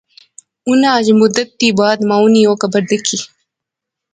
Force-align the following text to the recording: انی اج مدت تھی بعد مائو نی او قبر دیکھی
انی 0.67 0.87
اج 0.97 1.07
مدت 1.21 1.47
تھی 1.57 1.69
بعد 1.79 1.97
مائو 2.09 2.27
نی 2.33 2.41
او 2.47 2.53
قبر 2.61 2.81
دیکھی 2.89 3.17